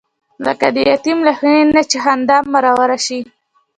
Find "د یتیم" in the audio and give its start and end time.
0.75-1.19